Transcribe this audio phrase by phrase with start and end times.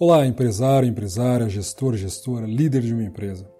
[0.00, 3.50] Olá, empresário, empresária, gestor, gestora, líder de uma empresa.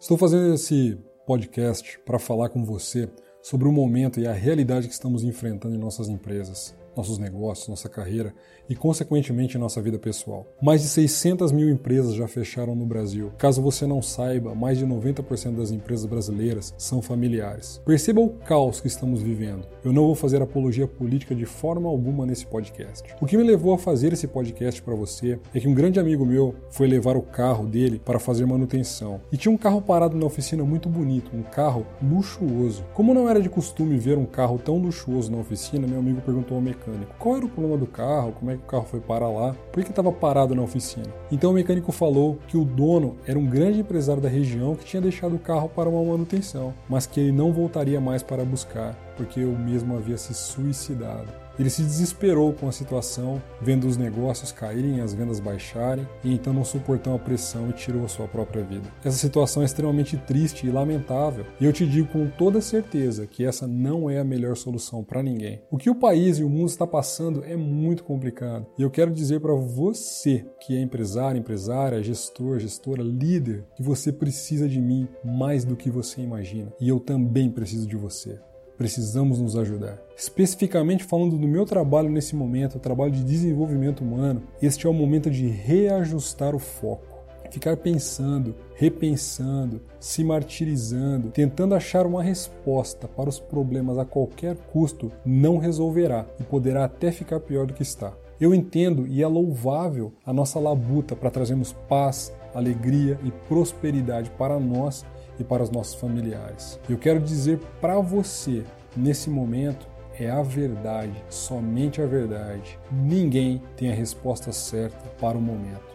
[0.00, 3.10] Estou fazendo esse podcast para falar com você
[3.42, 7.88] sobre o momento e a realidade que estamos enfrentando em nossas empresas nossos negócios, nossa
[7.88, 8.34] carreira
[8.68, 10.46] e, consequentemente, nossa vida pessoal.
[10.60, 13.30] Mais de 600 mil empresas já fecharam no Brasil.
[13.38, 17.80] Caso você não saiba, mais de 90% das empresas brasileiras são familiares.
[17.84, 19.66] Perceba o caos que estamos vivendo.
[19.84, 23.14] Eu não vou fazer apologia política de forma alguma nesse podcast.
[23.20, 26.24] O que me levou a fazer esse podcast para você é que um grande amigo
[26.24, 30.26] meu foi levar o carro dele para fazer manutenção e tinha um carro parado na
[30.26, 32.84] oficina muito bonito, um carro luxuoso.
[32.94, 36.56] Como não era de costume ver um carro tão luxuoso na oficina, meu amigo perguntou
[36.56, 37.14] ao mecânico mecânico.
[37.18, 39.82] Qual era o problema do carro, como é que o carro foi parar lá, por
[39.82, 41.06] que estava parado na oficina.
[41.30, 45.00] Então o mecânico falou que o dono era um grande empresário da região que tinha
[45.00, 49.44] deixado o carro para uma manutenção, mas que ele não voltaria mais para buscar, porque
[49.44, 51.46] o mesmo havia se suicidado.
[51.58, 56.34] Ele se desesperou com a situação, vendo os negócios caírem e as vendas baixarem, e
[56.34, 58.88] então não suportou a pressão e tirou a sua própria vida.
[59.02, 63.44] Essa situação é extremamente triste e lamentável, e eu te digo com toda certeza que
[63.44, 65.62] essa não é a melhor solução para ninguém.
[65.70, 69.10] O que o país e o mundo está passando é muito complicado, e eu quero
[69.10, 75.08] dizer para você que é empresário, empresária, gestor, gestora, líder, que você precisa de mim
[75.24, 78.38] mais do que você imagina, e eu também preciso de você
[78.76, 79.98] precisamos nos ajudar.
[80.16, 84.94] Especificamente falando do meu trabalho nesse momento, o trabalho de desenvolvimento humano, este é o
[84.94, 87.16] momento de reajustar o foco.
[87.50, 95.12] Ficar pensando, repensando, se martirizando, tentando achar uma resposta para os problemas a qualquer custo
[95.24, 98.12] não resolverá e poderá até ficar pior do que está.
[98.38, 104.58] Eu entendo e é louvável a nossa labuta para trazermos paz, alegria e prosperidade para
[104.58, 105.04] nós
[105.38, 106.80] e para os nossos familiares.
[106.88, 108.64] Eu quero dizer para você,
[108.96, 109.86] nesse momento,
[110.18, 112.78] é a verdade, somente a verdade.
[112.90, 115.94] Ninguém tem a resposta certa para o momento.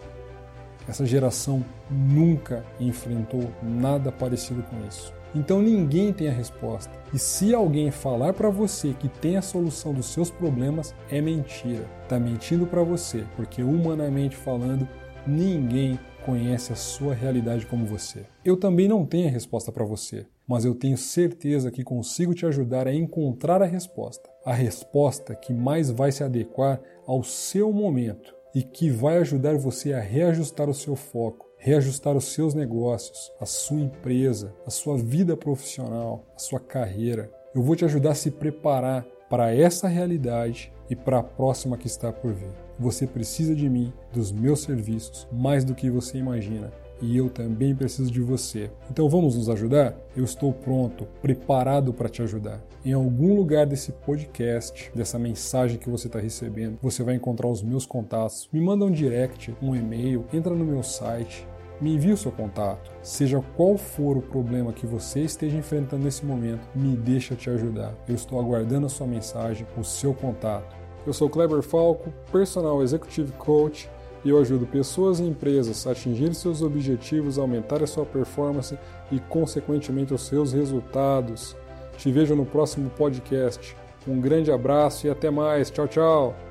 [0.87, 5.13] Essa geração nunca enfrentou nada parecido com isso.
[5.33, 6.91] Então ninguém tem a resposta.
[7.13, 11.85] E se alguém falar para você que tem a solução dos seus problemas, é mentira.
[12.07, 14.87] Tá mentindo para você, porque humanamente falando,
[15.25, 18.25] ninguém conhece a sua realidade como você.
[18.43, 22.45] Eu também não tenho a resposta para você, mas eu tenho certeza que consigo te
[22.45, 24.29] ajudar a encontrar a resposta.
[24.45, 29.93] A resposta que mais vai se adequar ao seu momento e que vai ajudar você
[29.93, 35.37] a reajustar o seu foco, reajustar os seus negócios, a sua empresa, a sua vida
[35.37, 37.31] profissional, a sua carreira.
[37.53, 41.87] Eu vou te ajudar a se preparar para essa realidade e para a próxima que
[41.87, 42.51] está por vir.
[42.81, 46.73] Você precisa de mim, dos meus serviços, mais do que você imagina.
[46.99, 48.71] E eu também preciso de você.
[48.89, 49.95] Então vamos nos ajudar?
[50.17, 52.59] Eu estou pronto, preparado para te ajudar.
[52.83, 57.61] Em algum lugar desse podcast, dessa mensagem que você está recebendo, você vai encontrar os
[57.61, 58.49] meus contatos.
[58.51, 61.47] Me manda um direct, um e-mail, entra no meu site,
[61.79, 62.91] me envie o seu contato.
[63.03, 67.95] Seja qual for o problema que você esteja enfrentando nesse momento, me deixa te ajudar.
[68.07, 70.80] Eu estou aguardando a sua mensagem, o seu contato.
[71.05, 73.89] Eu sou Kleber Falco, Personal Executive Coach,
[74.23, 78.77] e eu ajudo pessoas e empresas a atingir seus objetivos, aumentar a sua performance
[79.11, 81.55] e, consequentemente, os seus resultados.
[81.97, 83.75] Te vejo no próximo podcast.
[84.07, 85.71] Um grande abraço e até mais.
[85.71, 86.50] Tchau, tchau.